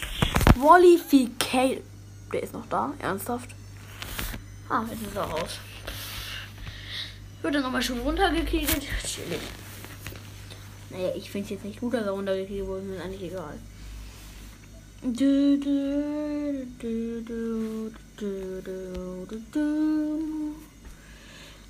Qualification. 0.55 1.83
Der 2.33 2.43
ist 2.43 2.55
noch 2.55 2.67
da, 2.71 2.95
ernsthaft. 2.99 3.51
Ah, 4.71 4.83
jetzt 4.91 5.03
ist 5.03 5.15
er 5.15 5.25
raus. 5.25 5.59
Wird 7.43 7.55
er 7.57 7.61
nochmal 7.61 7.83
schon 7.83 7.99
runtergekegelt. 8.01 8.87
Naja, 10.89 11.13
ich 11.15 11.31
finde 11.31 11.45
es 11.45 11.51
jetzt 11.51 11.65
nicht 11.65 11.81
gut, 11.81 11.93
dass 11.93 12.07
er 12.07 12.13
runtergekegelt 12.13 12.67
wurde. 12.67 12.83
Mir 12.83 12.97
ist 12.97 13.03
eigentlich 13.03 13.31
egal. 13.31 13.59
Du, 15.03 15.59
du, 15.59 16.67
du, 16.79 17.93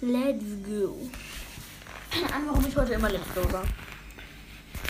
Let's 0.02 0.44
go. 0.64 1.10
An, 2.32 2.46
warum 2.46 2.64
ich 2.66 2.76
heute 2.76 2.92
immer 2.92 3.10
Let's 3.10 3.34
Go 3.34 3.52
war. 3.52 3.64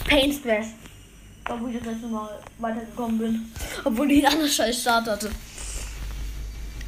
Pain 0.08 0.32
Stress. 0.32 0.74
Obwohl 1.48 1.70
ich 1.70 1.78
das 1.78 1.86
letzte 1.86 2.06
Mal 2.06 2.38
weitergekommen 2.58 3.18
bin. 3.18 3.52
Obwohl 3.84 4.10
ich 4.10 4.24
einen 4.24 4.34
anderen 4.34 4.50
scheiß 4.50 4.80
Start 4.80 5.08
hatte. 5.08 5.30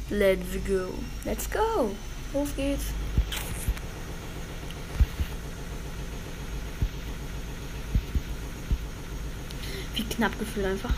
Let's 0.09 0.39
go. 0.65 0.93
Let's 1.23 1.49
go. 1.49 1.95
Los 2.33 2.49
geht's. 2.55 2.85
Wie 9.95 10.03
knapp 10.03 10.37
gefühlt 10.37 10.65
einfach. 10.65 10.93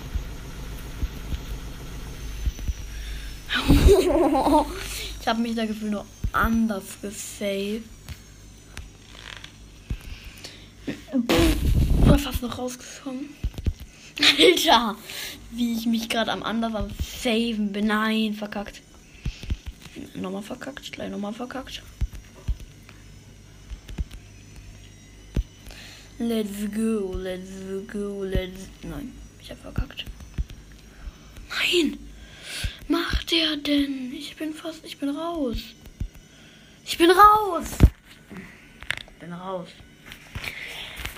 ich 5.21 5.27
habe 5.27 5.41
mich 5.41 5.55
da 5.55 5.65
gefühlt 5.65 5.91
noch 5.91 6.05
anders 6.31 6.83
gesaved. 7.01 7.83
War 12.05 12.19
fast 12.19 12.41
noch 12.41 12.57
rausgekommen. 12.57 13.29
Alter, 14.19 14.95
wie 15.51 15.73
ich 15.73 15.85
mich 15.85 16.09
gerade 16.09 16.31
am 16.31 16.43
anderen 16.43 16.75
am 16.75 16.89
Saven 17.21 17.71
bin. 17.71 17.87
Nein, 17.87 18.33
verkackt. 18.33 18.81
Nochmal 20.15 20.43
verkackt, 20.43 20.91
gleich 20.91 21.09
nochmal 21.09 21.33
verkackt. 21.33 21.81
Let's 26.19 26.71
go, 26.73 27.13
let's 27.15 27.49
go, 27.91 28.23
let's. 28.23 28.69
Nein, 28.81 29.13
ich 29.39 29.51
hab 29.51 29.59
verkackt. 29.59 30.05
Nein! 31.49 31.99
Macht 32.87 33.31
der 33.31 33.57
denn? 33.57 34.13
Ich 34.13 34.35
bin 34.35 34.53
fast. 34.53 34.83
Ich 34.83 34.97
bin 34.97 35.09
raus. 35.09 35.57
Ich 36.85 36.97
bin 36.97 37.11
raus! 37.11 37.67
Bin 39.19 39.33
raus. 39.33 39.67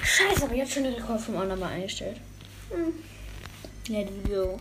Scheiße, 0.03 0.43
aber 0.43 0.55
jetzt 0.55 0.73
schon 0.73 0.83
den 0.83 0.95
Rekord 0.95 1.21
vom 1.21 1.37
anderen 1.37 1.59
mal 1.59 1.69
eingestellt. 1.69 2.17
Let's 3.87 4.11
go. 4.27 4.59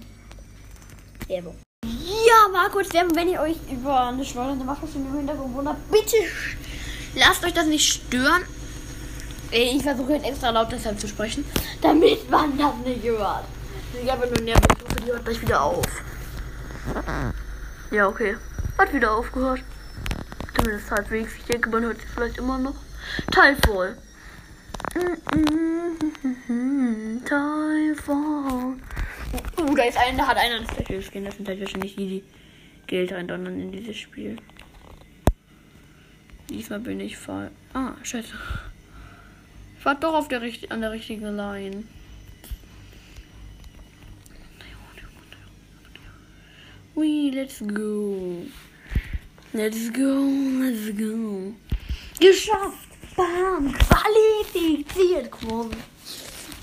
Werbung. 1.27 1.57
Ja, 1.85 2.53
war 2.53 2.71
kurz 2.71 2.93
Werbung, 2.93 3.15
wenn 3.17 3.29
ihr 3.29 3.41
euch 3.41 3.57
über 3.71 4.09
eine 4.09 4.25
schleudernde 4.25 4.67
Waffe 4.67 4.87
im 4.95 5.15
Hintergrund 5.15 5.55
wundert. 5.55 5.77
Bitte 5.91 6.17
lasst 7.15 7.45
euch 7.45 7.53
das 7.53 7.67
nicht 7.67 7.87
stören. 7.87 8.43
Ich 9.51 9.83
versuche 9.83 10.15
jetzt 10.15 10.27
extra 10.27 10.51
laut 10.51 10.71
deshalb 10.73 11.01
zu 11.01 11.09
sprechen, 11.09 11.45
damit 11.81 12.31
man 12.31 12.57
das 12.59 12.75
nicht 12.85 13.05
hört. 13.05 13.45
Ich 14.03 14.11
habe 14.11 14.27
nur 14.27 14.41
nervig, 14.43 14.67
ich 14.77 14.85
hoffe, 14.85 15.01
die 15.01 15.11
hört 15.11 15.25
gleich 15.25 15.41
wieder 15.41 15.63
auf. 15.63 15.87
Ja, 17.91 18.09
okay. 18.09 18.37
Hat 18.77 18.93
wieder 18.93 19.13
aufgehört. 19.13 19.61
Zumindest 20.55 20.91
halbwegs. 20.91 21.33
Ich 21.39 21.45
denke, 21.45 21.71
man 21.71 21.83
hört 21.83 21.99
sie 21.99 22.07
vielleicht 22.15 22.39
immer 22.39 22.59
noch. 22.59 22.75
Teilvoll. 23.31 23.97
Teilvoll. 27.25 28.77
Uh, 29.59 29.75
da 29.75 29.83
ist 29.85 29.99
einer, 29.99 30.19
da 30.19 30.27
hat 30.29 30.37
einer 30.37 30.57
ein 30.57 30.67
Special 30.67 31.03
Skin. 31.03 31.25
Das 31.25 31.37
sind 31.37 31.49
halt 31.49 31.61
wahrscheinlich 31.61 31.97
die, 31.97 32.09
die 32.09 32.25
Geld 32.87 33.13
reindonnern 33.13 33.61
in 33.61 33.73
dieses 33.73 33.97
Spiel. 33.97 34.37
Diesmal 36.49 36.81
bin 36.81 37.01
ich 37.01 37.17
voll. 37.17 37.51
Ah, 37.75 37.93
scheiße. 38.03 38.33
Ich 39.79 39.85
war 39.85 39.95
doch 39.95 40.15
auf 40.15 40.29
der 40.29 40.43
an 40.71 40.81
der 40.81 40.91
richtigen 40.91 41.37
Line. 41.37 41.85
We, 46.95 47.31
let's 47.33 47.61
go. 47.61 48.45
Let's 49.53 49.93
go, 49.93 50.29
let's 50.61 50.91
go. 50.99 51.55
Geschafft! 52.19 52.88
Bam! 53.19 53.75
Qualifiziert 53.75 55.31
quasi. 55.31 55.77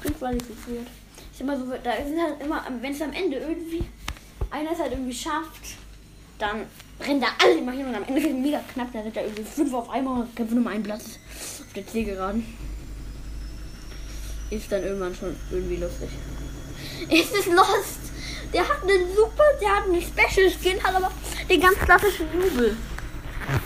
Bin 0.02 0.18
qualifiziert 0.18 0.88
ist 1.36 1.42
immer 1.42 1.58
so, 1.58 1.66
da 1.84 1.92
ist 1.92 2.18
halt 2.18 2.42
immer, 2.42 2.64
wenn 2.80 2.94
es 2.94 3.02
am 3.02 3.12
Ende 3.12 3.38
irgendwie 3.38 3.84
einer 4.50 4.72
es 4.72 4.80
halt 4.80 4.94
irgendwie 4.94 5.14
schafft, 5.14 5.76
dann 6.40 6.66
rennen 7.02 7.20
da 7.20 7.28
alle 7.44 7.58
immer 7.58 7.74
hin 7.74 7.86
und 7.86 7.96
am 7.96 8.04
Ende 8.04 8.24
wird 8.24 8.34
es 8.34 8.40
mega 8.40 8.62
knapp. 8.74 8.88
Da 8.94 9.04
sind 9.04 9.18
da 9.18 9.22
irgendwie 9.22 9.44
fünf 9.44 9.74
auf 9.74 9.90
einmal 9.90 10.22
und 10.22 10.36
kämpfen 10.36 10.60
um 10.60 10.68
einen 10.68 10.84
Platz 10.84 11.20
auf 11.60 11.74
der 11.76 11.86
Zielgeraden. 11.86 12.46
Ist 14.50 14.72
dann 14.72 14.84
irgendwann 14.84 15.14
schon 15.14 15.36
irgendwie 15.52 15.76
lustig. 15.76 16.10
Es 17.10 17.32
ist 17.32 17.48
Lost. 17.48 18.00
Der 18.54 18.62
hat 18.62 18.84
einen 18.84 19.14
super, 19.14 19.44
der 19.60 19.76
hat 19.76 19.84
einen 19.86 20.02
Special 20.02 20.50
Skin, 20.50 20.82
hat 20.82 20.96
aber 20.96 21.12
den 21.50 21.60
ganz 21.60 21.78
klassischen 21.80 22.28
Jubel. 22.32 22.78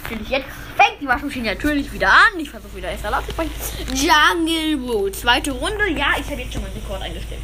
Finde 0.08 0.24
ich 0.24 0.30
jetzt 0.30 0.48
fängt 0.80 1.02
die 1.02 1.08
Waschmaschine 1.08 1.50
natürlich 1.50 1.92
wieder 1.92 2.10
an. 2.10 2.40
Ich 2.40 2.50
versuche 2.50 2.76
wieder 2.78 2.90
erst 2.90 3.04
zu 3.04 3.32
sprechen. 3.32 3.52
Jungle 3.94 4.78
Boot. 4.78 5.16
Zweite 5.16 5.52
Runde. 5.52 5.90
Ja, 5.90 6.14
ich 6.20 6.30
habe 6.30 6.42
jetzt 6.42 6.54
schon 6.54 6.62
meinen 6.62 6.74
Rekord 6.74 7.02
eingestellt. 7.02 7.42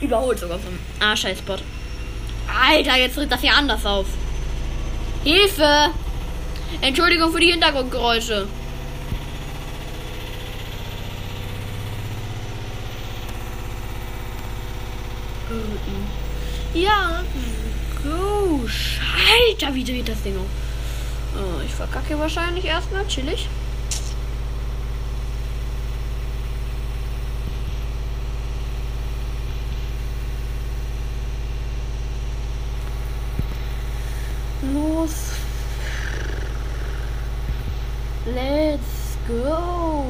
Überholt 0.00 0.38
sogar 0.38 0.58
vom 0.58 0.78
Ah, 1.00 1.16
scheiß 1.16 1.38
Spot. 1.38 1.58
Alter, 2.70 2.96
jetzt 2.96 3.14
tritt 3.14 3.30
das 3.32 3.40
hier 3.40 3.54
anders 3.54 3.84
auf. 3.84 4.06
Hilfe! 5.24 5.90
Entschuldigung 6.80 7.32
für 7.32 7.40
die 7.40 7.50
Hintergrundgeräusche. 7.50 8.46
Ja, 16.74 17.22
go. 18.02 18.62
Alter, 19.50 19.74
wie 19.74 19.84
dreht 19.84 20.08
das 20.08 20.22
Ding 20.22 20.36
auf? 20.38 20.71
Oh, 21.34 21.60
ich 21.64 21.72
verkacke 21.72 22.18
wahrscheinlich 22.18 22.64
erstmal. 22.64 23.06
Chillig. 23.06 23.48
Los. 34.72 35.32
Let's 38.26 39.16
go. 39.26 40.04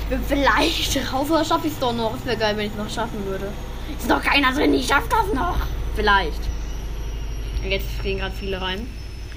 Ich 0.00 0.06
bin 0.06 0.22
vielleicht 0.26 1.12
raus, 1.12 1.30
oder 1.30 1.44
schaffe 1.44 1.68
ich 1.68 1.72
es 1.72 1.78
doch 1.78 1.94
noch? 1.94 2.14
Es 2.16 2.26
wäre 2.26 2.36
geil, 2.36 2.56
wenn 2.56 2.66
ich 2.66 2.72
es 2.72 2.78
noch 2.78 2.90
schaffen 2.90 3.24
würde. 3.24 3.50
Ist 3.98 4.10
doch 4.10 4.22
keiner 4.22 4.52
drin, 4.52 4.74
ich 4.74 4.86
schaff 4.86 5.08
das 5.08 5.32
noch. 5.32 5.56
Vielleicht. 5.94 6.40
Jetzt 7.66 8.02
gehen 8.02 8.18
gerade 8.18 8.34
viele 8.34 8.60
rein. 8.60 8.86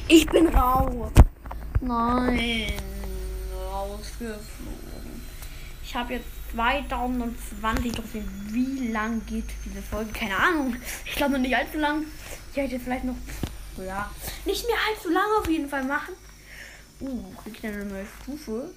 Ich 0.10 0.26
bin 0.28 0.48
raus. 0.48 1.12
Nein. 1.82 2.72
Rausgeflogen. 3.72 5.22
Ich 5.84 5.96
habe 5.96 6.14
jetzt 6.14 6.28
2020 6.54 7.92
trotzdem. 7.92 8.24
Wie 8.52 8.88
lang 8.88 9.22
geht 9.26 9.44
diese 9.66 9.82
Folge? 9.82 10.12
Keine 10.14 10.38
Ahnung. 10.38 10.78
Ich 11.06 11.16
glaube 11.16 11.34
noch 11.34 11.40
nicht 11.40 11.56
allzu 11.56 11.78
lang. 11.78 12.06
Ich 12.52 12.58
hätte 12.58 12.80
vielleicht 12.80 13.04
noch. 13.04 13.16
Ja. 13.86 14.10
Nicht 14.46 14.66
mehr 14.66 14.78
allzu 14.90 15.10
lang 15.10 15.26
auf 15.40 15.50
jeden 15.50 15.68
Fall 15.68 15.84
machen. 15.84 16.14
Uh, 17.02 17.24
krieg 17.44 17.56
ich 17.56 17.62
dann 17.62 17.74
eine 17.74 17.86
neue 17.86 18.06
Stufe? 18.22 18.72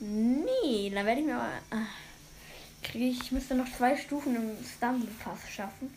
Nee, 0.00 0.90
dann 0.92 1.06
werde 1.06 1.20
ich 1.20 1.26
mir 1.26 1.36
aber. 1.36 1.48
Äh, 1.70 2.86
kriege 2.86 3.06
ich, 3.06 3.20
ich 3.20 3.32
müsste 3.32 3.54
noch 3.54 3.70
zwei 3.76 3.96
Stufen 3.96 4.34
im 4.34 4.50
Stumble 4.64 5.08
Pass 5.22 5.48
schaffen. 5.48 5.94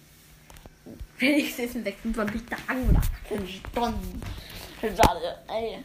Es 1.19 1.75
in 1.75 1.83
26 1.83 2.41
Tagen 2.45 2.89
oder 2.89 3.01
18 3.27 3.47
Stunden. 3.47 4.21
Schade, 4.81 5.37
ey. 5.47 5.83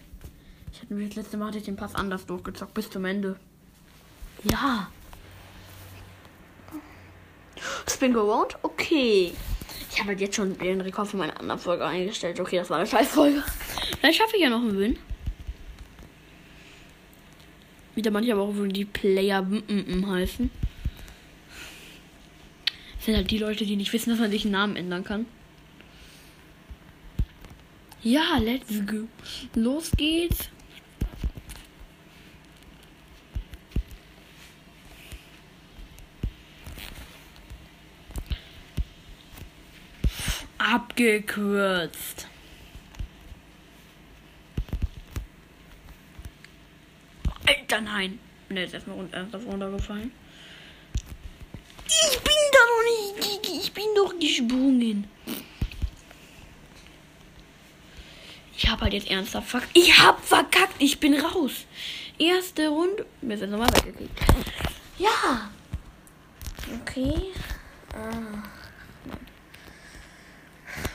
Ich 0.72 0.80
hatte 0.82 0.94
mir 0.94 1.06
das 1.06 1.16
letzte 1.16 1.36
Mal 1.36 1.48
hatte 1.48 1.58
ich 1.58 1.64
den 1.64 1.76
Pass 1.76 1.94
anders 1.94 2.26
durchgezockt 2.26 2.74
bis 2.74 2.90
zum 2.90 3.04
Ende. 3.04 3.36
Ja. 4.44 4.88
Spin 7.88 8.16
Around? 8.16 8.56
Okay. 8.62 9.32
Ich 9.90 10.00
habe 10.00 10.10
halt 10.10 10.20
jetzt 10.20 10.36
schon 10.36 10.58
den 10.58 10.80
Rekord 10.80 11.08
für 11.08 11.16
meine 11.16 11.38
andere 11.38 11.58
Folge 11.58 11.84
eingestellt. 11.84 12.40
Okay, 12.40 12.56
das 12.56 12.70
war 12.70 12.78
eine 12.78 12.86
Scheißfolge. 12.86 13.42
Vielleicht 13.98 14.18
schaffe 14.18 14.36
ich 14.36 14.42
ja 14.42 14.50
noch 14.50 14.60
einen 14.60 14.78
Win. 14.78 14.98
Wieder 17.94 18.10
manche 18.10 18.32
aber 18.32 18.42
auch, 18.42 18.54
wo 18.56 18.64
die 18.64 18.84
Player 18.84 19.38
m 19.38 19.62
-m 19.68 19.86
-m 19.86 20.10
heißen. 20.10 20.50
Das 22.96 23.04
sind 23.04 23.16
halt 23.16 23.30
die 23.30 23.38
Leute, 23.38 23.64
die 23.64 23.76
nicht 23.76 23.92
wissen, 23.92 24.10
dass 24.10 24.18
man 24.18 24.30
sich 24.30 24.44
einen 24.44 24.52
Namen 24.52 24.76
ändern 24.76 25.04
kann. 25.04 25.26
Ja, 28.04 28.36
let's 28.36 28.84
go. 28.84 29.08
Los 29.54 29.90
geht's. 29.92 30.50
Abgekürzt. 40.58 42.28
Alter, 47.46 47.80
nein. 47.80 48.18
Bin 48.48 48.58
jetzt 48.58 48.74
erstmal 48.74 48.98
ernsthaft 49.12 49.46
runtergefallen. 49.46 50.12
Ich 51.86 52.18
bin 52.18 52.34
da 52.52 52.58
noch 52.68 53.18
nicht. 53.18 53.48
Ich 53.48 53.72
bin 53.72 53.86
doch 53.96 54.18
gesprungen. 54.18 55.08
Ich 58.56 58.68
habe 58.68 58.82
halt 58.82 58.92
jetzt 58.92 59.10
ernsthaft 59.10 59.48
verkackt. 59.48 59.76
Ich 59.76 59.98
hab 59.98 60.24
verkackt. 60.24 60.74
Ich 60.78 61.00
bin 61.00 61.18
raus. 61.18 61.66
Erste 62.18 62.68
Runde. 62.68 63.04
Wir 63.20 63.36
sind 63.36 63.50
nochmal 63.50 63.68
weggekriegt. 63.68 64.18
Ja. 64.98 65.50
Okay. 66.80 67.32
Ah. 67.92 68.42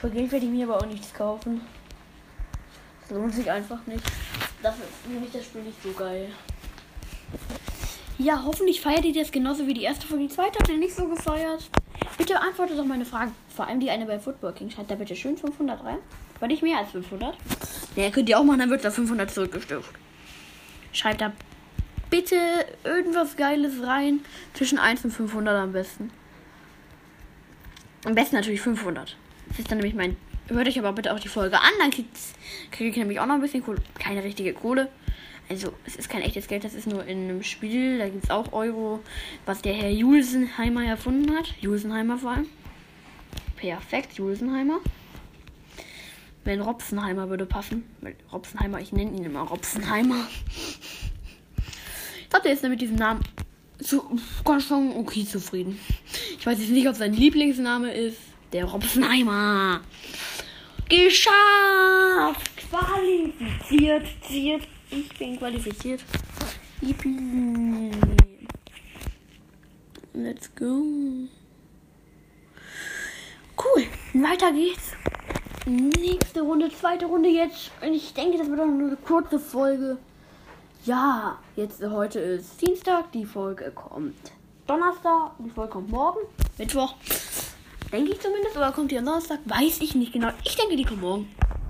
Für 0.00 0.10
Geld 0.10 0.32
werde 0.32 0.46
ich 0.46 0.50
mir 0.50 0.66
aber 0.66 0.78
auch 0.78 0.86
nichts 0.86 1.12
kaufen. 1.12 1.60
Das 3.02 3.10
lohnt 3.10 3.34
sich 3.34 3.50
einfach 3.50 3.84
nicht. 3.86 4.02
Dafür 4.62 4.86
finde 5.02 5.26
ich 5.26 5.32
das 5.32 5.44
Spiel 5.44 5.62
nicht 5.62 5.82
so 5.82 5.92
geil. 5.92 6.30
Ja, 8.18 8.42
hoffentlich 8.44 8.80
feiert 8.80 9.04
ihr 9.04 9.14
das 9.14 9.32
genauso 9.32 9.66
wie 9.66 9.74
die 9.74 9.82
erste 9.82 10.06
Folge. 10.06 10.24
Die 10.24 10.34
zweite 10.34 10.58
habt 10.58 10.68
ihr 10.68 10.76
nicht 10.76 10.94
so 10.94 11.06
gefeiert. 11.06 11.70
Bitte 12.18 12.40
antwortet 12.40 12.78
doch 12.78 12.84
meine 12.84 13.04
Fragen. 13.04 13.34
Vor 13.54 13.66
allem 13.66 13.80
die 13.80 13.90
eine 13.90 14.06
bei 14.06 14.18
Football 14.18 14.52
King. 14.52 14.70
Schreibt 14.70 14.90
da 14.90 14.94
bitte 14.94 15.16
schön 15.16 15.36
500 15.36 15.84
rein. 15.84 15.98
War 16.40 16.48
nicht 16.48 16.62
mehr 16.62 16.78
als 16.78 16.90
500. 16.90 17.36
Ja, 17.96 18.10
könnt 18.10 18.28
ihr 18.28 18.38
auch 18.38 18.44
machen, 18.44 18.60
dann 18.60 18.70
wird 18.70 18.84
da 18.84 18.90
500 18.90 19.30
zurückgestuft. 19.30 19.92
Schreibt 20.92 21.20
da 21.20 21.32
bitte 22.08 22.36
irgendwas 22.82 23.36
Geiles 23.36 23.82
rein. 23.82 24.20
Zwischen 24.54 24.78
1 24.78 25.04
und 25.04 25.10
500 25.12 25.56
am 25.56 25.72
besten. 25.72 26.10
Am 28.04 28.14
besten 28.14 28.36
natürlich 28.36 28.62
500. 28.62 29.16
Das 29.48 29.58
ist 29.58 29.70
dann 29.70 29.78
nämlich 29.78 29.94
mein. 29.94 30.16
Hört 30.48 30.66
euch 30.66 30.78
aber 30.78 30.92
bitte 30.92 31.14
auch 31.14 31.20
die 31.20 31.28
Folge 31.28 31.60
an, 31.60 31.70
dann 31.78 31.90
kriege 31.90 32.08
ich 32.90 32.96
nämlich 32.96 33.20
auch 33.20 33.26
noch 33.26 33.36
ein 33.36 33.40
bisschen 33.40 33.62
Kohle. 33.62 33.78
Keine 34.00 34.24
richtige 34.24 34.52
Kohle. 34.52 34.88
Also, 35.48 35.72
es 35.84 35.94
ist 35.94 36.08
kein 36.08 36.22
echtes 36.22 36.48
Geld, 36.48 36.64
das 36.64 36.74
ist 36.74 36.88
nur 36.88 37.04
in 37.04 37.24
einem 37.24 37.42
Spiel. 37.44 37.98
Da 37.98 38.08
gibt 38.08 38.24
es 38.24 38.30
auch 38.30 38.52
Euro, 38.52 39.00
was 39.46 39.62
der 39.62 39.74
Herr 39.74 39.90
Julsenheimer 39.90 40.84
erfunden 40.84 41.36
hat. 41.36 41.54
Julsenheimer 41.60 42.18
vor 42.18 42.30
allem. 42.32 42.48
Perfekt, 43.56 44.14
Julsenheimer. 44.14 44.80
Wenn 46.44 46.60
Robsenheimer 46.60 47.28
würde 47.28 47.46
passen. 47.46 47.84
Weil 48.00 48.16
Robsenheimer, 48.32 48.80
ich 48.80 48.92
nenne 48.92 49.16
ihn 49.16 49.24
immer 49.24 49.42
Robsenheimer. 49.42 50.26
Ich 52.22 52.30
glaube, 52.30 52.44
der 52.44 52.52
ist 52.52 52.62
mit 52.62 52.80
diesem 52.80 52.96
Namen 52.96 53.20
so 53.78 54.10
ganz 54.44 54.66
schon 54.66 54.96
okay 54.96 55.24
zufrieden. 55.24 55.78
Ich 56.38 56.46
weiß 56.46 56.58
jetzt 56.58 56.70
nicht, 56.70 56.88
ob 56.88 56.94
sein 56.94 57.12
Lieblingsname 57.12 57.92
ist. 57.92 58.18
Der 58.52 58.64
Robsenheimer. 58.64 59.80
Geschafft! 60.88 62.50
Qualifiziert. 62.70 64.06
Ziert. 64.26 64.68
Ich 64.90 65.08
bin 65.18 65.38
qualifiziert. 65.38 66.02
Yippie. 66.80 67.90
Let's 70.14 70.50
go. 70.54 70.82
Cool. 73.56 73.86
Weiter 74.14 74.52
geht's. 74.52 74.92
Nächste 75.66 76.40
Runde, 76.40 76.70
zweite 76.72 77.04
Runde 77.04 77.28
jetzt. 77.28 77.70
Und 77.82 77.92
ich 77.92 78.14
denke, 78.14 78.38
das 78.38 78.48
wird 78.48 78.60
auch 78.60 78.66
nur 78.66 78.88
eine 78.88 78.96
kurze 78.96 79.38
Folge. 79.38 79.98
Ja, 80.86 81.36
jetzt 81.54 81.82
heute 81.82 82.18
ist 82.18 82.62
Dienstag, 82.62 83.12
die 83.12 83.26
Folge 83.26 83.70
kommt 83.72 84.16
Donnerstag, 84.66 85.32
die 85.38 85.50
Folge 85.50 85.72
kommt 85.72 85.90
morgen, 85.90 86.20
Mittwoch. 86.56 86.94
Denke 87.92 88.12
ich 88.12 88.20
zumindest, 88.20 88.56
oder 88.56 88.72
kommt 88.72 88.90
die 88.90 88.96
am 88.96 89.04
Donnerstag? 89.04 89.40
Weiß 89.44 89.82
ich 89.82 89.94
nicht 89.94 90.14
genau. 90.14 90.30
Ich 90.44 90.56
denke, 90.56 90.76
die 90.76 90.84
kommt 90.84 91.02
morgen. 91.02 91.28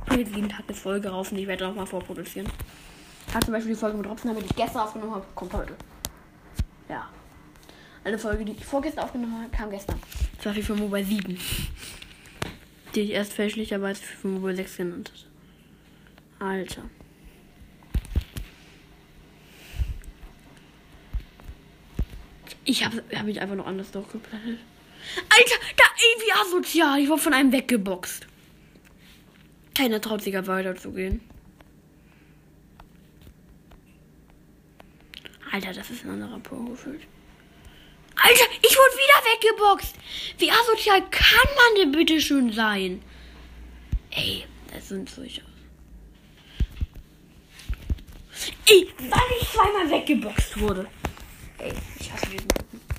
Ich 0.09 0.17
will 0.17 0.29
jeden 0.37 0.49
Tag 0.49 0.65
eine 0.69 0.77
Folge 0.77 1.09
raus 1.09 1.33
und 1.33 1.39
ich 1.39 1.49
werde 1.49 1.67
auch 1.67 1.75
mal 1.75 1.87
vorproduzieren. 1.87 2.49
Hat 3.35 3.43
zum 3.43 3.53
Beispiel 3.53 3.75
die 3.75 3.81
Folge 3.81 3.97
mit 3.97 4.07
Robson, 4.07 4.37
die 4.37 4.45
ich 4.45 4.55
gestern 4.55 4.83
aufgenommen 4.83 5.17
habe, 5.17 5.25
kommt 5.35 5.53
heute. 5.53 5.75
Ja. 6.89 7.09
Eine 8.05 8.19
Folge, 8.19 8.45
die 8.45 8.53
ich 8.53 8.65
vorgestern 8.65 9.05
aufgenommen 9.05 9.43
habe, 9.43 9.51
kam 9.51 9.71
gestern. 9.71 10.01
Das 10.37 10.47
war 10.47 10.63
für 10.63 10.75
Mobile 10.77 11.05
7 11.05 11.37
die 12.95 13.01
ich 13.01 13.11
erst 13.11 13.33
fälschlicherweise 13.33 14.03
für 14.03 14.29
Mobile 14.29 14.57
6 14.57 14.77
genannt 14.77 15.13
hatte. 15.13 16.45
Alter. 16.45 16.83
Ich 22.65 22.85
habe 22.85 23.03
hab 23.15 23.27
mich 23.27 23.41
einfach 23.41 23.57
noch 23.57 23.67
anders 23.67 23.91
durchgeplant. 23.91 24.59
Alter, 25.29 25.55
da 25.77 25.85
ey, 25.97 26.23
wie 26.23 26.33
asozial. 26.41 27.01
Ich 27.01 27.09
war 27.09 27.19
von 27.19 27.33
einem 27.33 27.53
weggeboxt. 27.53 28.27
Keiner 29.75 30.01
traut 30.01 30.23
sich 30.23 30.35
ja 30.35 30.47
weiterzugehen. 30.47 31.21
Alter, 35.53 35.73
das 35.73 35.91
ist 35.91 36.05
ein 36.05 36.11
anderer 36.11 36.39
Pro 36.39 36.63
gefühlt. 36.65 37.03
Alter, 38.23 38.45
ich 38.63 38.77
wurde 38.77 38.97
wieder 38.97 39.19
weggeboxt. 39.33 39.95
Wie 40.39 40.51
asozial 40.51 41.03
kann 41.11 41.49
man 41.57 41.75
denn 41.77 41.93
bitte 41.93 42.21
schön 42.21 42.53
sein? 42.53 43.03
Ey, 44.11 44.45
das 44.73 44.89
sind 44.89 45.09
solche. 45.09 45.43
Ey, 48.69 48.89
weil 48.99 49.41
ich 49.41 49.49
zweimal 49.49 49.91
weggeboxt 49.91 50.61
wurde. 50.61 50.87
Ey, 51.59 51.73
ich 51.99 52.13
hasse 52.13 52.27
diesen. 52.27 52.49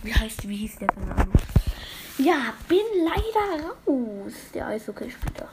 Wie 0.03 0.13
heißt, 0.13 0.47
wie 0.47 0.57
hieß 0.57 0.77
der, 0.77 0.89
Ahnung. 0.89 1.31
Ja, 2.17 2.53
bin 2.67 2.79
leider 3.03 3.63
raus. 3.63 4.34
Der 4.53 4.67
Eishockeyspieler. 4.67 5.49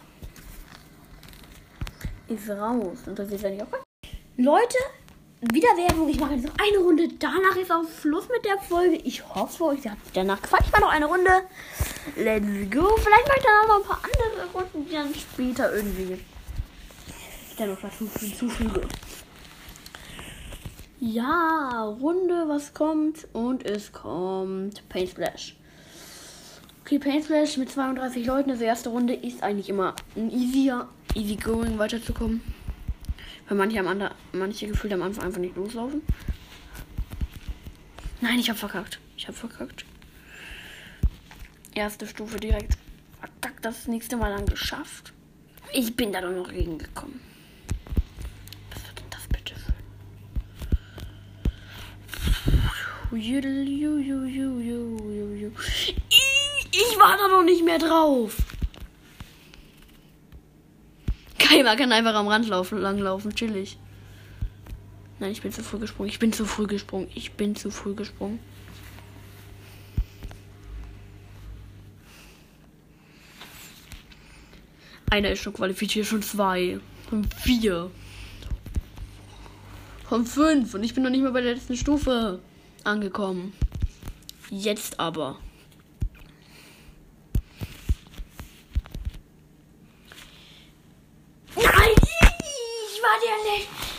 Ist 2.29 2.49
raus. 2.51 2.99
Und 3.07 3.19
das 3.19 3.31
ist 3.31 3.43
ja 3.43 3.51
nicht 3.51 3.63
auch. 3.63 3.79
Leute, 4.37 4.79
wieder 5.41 5.69
Werbung. 5.77 6.09
Ich 6.09 6.19
mache 6.19 6.35
jetzt 6.35 6.47
noch 6.47 6.55
eine 6.59 6.79
Runde. 6.79 7.09
Danach 7.19 7.57
ist 7.57 7.71
auch 7.71 7.85
Schluss 8.01 8.29
mit 8.29 8.45
der 8.45 8.59
Folge. 8.59 8.97
Ich 8.97 9.27
hoffe, 9.35 9.65
euch 9.67 9.87
hat 9.87 9.99
danach 10.15 10.43
gefallen. 10.43 10.65
Ich 10.67 10.73
mache 10.73 10.83
noch 10.83 10.91
eine 10.91 11.07
Runde. 11.07 11.31
Let's 12.17 12.71
go. 12.71 12.97
Vielleicht 12.97 13.29
mache 13.29 13.39
ich 13.39 13.45
dann 13.45 13.63
auch 13.63 13.69
noch 13.69 13.77
ein 13.77 13.89
paar 13.89 14.03
andere 14.03 14.53
Runden, 14.53 14.89
die 14.89 14.95
dann 14.95 15.15
später 15.15 15.73
irgendwie 15.73 16.19
dann 17.57 17.71
noch 17.71 17.81
dazu 17.81 18.09
hinzufüge. 18.19 18.83
Ja, 21.01 21.85
Runde, 22.01 22.45
was 22.49 22.75
kommt? 22.75 23.29
Und 23.33 23.65
es 23.65 23.93
kommt 23.93 24.89
Paint 24.89 25.11
Splash. 25.11 25.57
Okay, 26.81 26.99
Paint 26.99 27.25
Splash 27.25 27.57
mit 27.57 27.71
32 27.71 28.27
Leuten. 28.27 28.51
Also 28.51 28.65
erste 28.65 28.89
Runde 28.89 29.15
ist 29.15 29.43
eigentlich 29.43 29.69
immer 29.69 29.95
ein 30.17 30.31
easier, 30.31 30.89
easy 31.15 31.37
going 31.37 31.79
weiterzukommen. 31.79 32.43
Weil 33.49 33.57
manche, 33.57 33.81
am 33.81 33.89
Ander, 33.89 34.15
manche 34.33 34.67
gefühlt 34.69 34.93
am 34.93 35.03
Anfang 35.03 35.25
einfach 35.25 35.41
nicht 35.41 35.57
loslaufen. 35.57 36.03
Nein, 38.21 38.39
ich 38.39 38.51
habe 38.51 38.59
verkackt. 38.59 39.01
Ich 39.17 39.27
habe 39.27 39.37
verkackt. 39.37 39.85
Erste 41.75 42.07
Stufe 42.07 42.39
direkt 42.39 42.77
verkackt. 43.19 43.65
Das 43.65 43.87
nächste 43.87 44.17
Mal 44.17 44.37
dann 44.37 44.47
geschafft. 44.47 45.13
Ich 45.73 45.97
bin 45.97 46.13
da 46.13 46.21
doch 46.21 46.31
noch 46.31 46.51
gegengekommen. 46.51 47.21
Was 48.73 48.87
wird 48.87 48.99
denn 48.99 49.11
das 49.11 49.27
bitte 49.29 49.55
für? 49.55 49.73
Ich 56.71 56.99
war 56.99 57.17
da 57.17 57.29
noch 57.29 57.45
nicht 57.45 57.65
mehr 57.65 57.79
drauf. 57.79 58.37
Keiner 61.59 61.75
kann 61.75 61.91
einfach 61.91 62.15
am 62.15 62.29
Rand 62.29 62.47
laufen, 62.47 62.79
langlaufen, 62.79 63.35
chillig. 63.35 63.79
Nein, 65.19 65.33
ich 65.33 65.43
bin 65.43 65.51
zu 65.51 65.65
früh 65.65 65.81
gesprungen. 65.81 66.09
Ich 66.09 66.21
bin 66.21 66.33
zu 66.33 66.45
früh 66.45 66.69
gesprungen. 66.69 67.09
Ich 67.17 67.33
bin 67.33 67.57
zu 67.57 67.73
früh 67.73 67.97
gesprungen. 67.97 68.39
Einer 75.11 75.33
ist 75.33 75.41
schon 75.41 75.53
qualifiziert, 75.53 76.07
schon 76.07 76.23
zwei. 76.23 76.79
Von 77.11 77.25
vier. 77.25 77.91
Von 80.09 80.27
fünf. 80.27 80.75
Und 80.75 80.85
ich 80.85 80.95
bin 80.95 81.03
noch 81.03 81.11
nicht 81.11 81.25
mal 81.25 81.33
bei 81.33 81.41
der 81.41 81.55
letzten 81.55 81.77
Stufe 81.77 82.39
angekommen. 82.85 83.53
Jetzt 84.49 85.01
aber. 85.01 85.41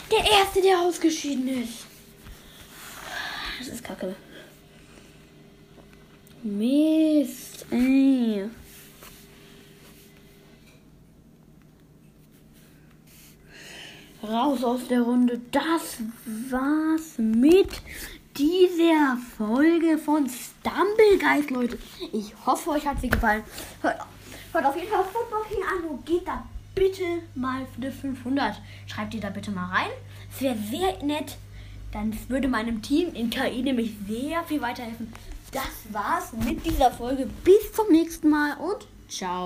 Der, 0.10 0.20
der 0.20 0.32
Erste, 0.32 0.62
der 0.62 0.80
ausgeschieden 0.80 1.64
ist. 1.64 1.86
Das 3.60 3.68
ist 3.68 3.84
kacke. 3.84 4.16
Mist, 6.44 7.66
ey. 7.72 8.50
Raus 14.24 14.64
aus 14.64 14.88
der 14.88 15.02
Runde. 15.02 15.40
Das 15.52 15.98
war's 16.50 17.18
mit 17.18 17.70
dieser 18.38 19.18
Folge 19.38 19.98
von 19.98 20.30
Stumblegeist, 20.30 21.52
Leute. 21.52 21.78
Ich 22.14 22.34
hoffe, 22.46 22.72
euch 22.72 22.88
hat 22.88 23.02
sie 23.02 23.10
gefallen. 23.10 23.44
Hört, 23.82 24.00
hört 24.54 24.66
auf 24.66 24.76
jeden 24.76 24.90
Fall 24.90 25.04
Football 25.04 25.46
an 25.76 25.90
und 25.90 26.06
geht 26.06 26.28
da 26.28 26.46
bitte 26.76 27.04
mal 27.36 27.66
für 27.76 27.92
500. 27.92 28.62
Schreibt 28.88 29.14
ihr 29.14 29.22
da 29.22 29.30
bitte 29.30 29.52
mal 29.52 29.70
rein. 29.70 29.90
Es 30.34 30.42
wäre 30.42 30.58
sehr 30.58 31.04
nett. 31.04 31.38
Dann 31.92 32.18
würde 32.28 32.48
meinem 32.48 32.82
Team 32.82 33.14
in 33.14 33.30
KI 33.30 33.64
nämlich 33.64 33.94
sehr 34.08 34.44
viel 34.44 34.62
weiterhelfen. 34.62 35.12
Das 35.52 35.92
war's 35.92 36.34
mit 36.34 36.66
dieser 36.66 36.92
Folge. 36.92 37.28
Bis 37.44 37.74
zum 37.74 37.92
nächsten 37.92 38.30
Mal 38.30 38.56
und 38.58 38.88
ciao. 39.08 39.38